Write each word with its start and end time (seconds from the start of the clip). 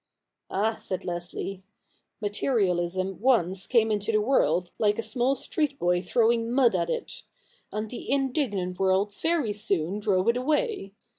'Ah!' 0.49 0.79
said 0.81 1.05
Leslie,' 1.05 1.61
materialism 2.23 3.19
once 3.21 3.67
came 3.67 3.91
into 3.91 4.11
the 4.11 4.19
world 4.19 4.71
like 4.79 4.97
a 4.97 5.03
small 5.03 5.35
street 5.35 5.77
boy 5.77 6.01
throwing 6.01 6.51
mud 6.51 6.73
at 6.73 6.89
it; 6.89 7.21
and 7.71 7.87
the 7.87 8.09
indignant 8.09 8.79
world 8.79 9.13
very 9.21 9.53
soon 9.53 9.99
drove 9.99 10.27
it 10.29 10.37
away. 10.37 10.93